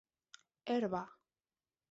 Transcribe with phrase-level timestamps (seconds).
[0.65, 1.03] Herba!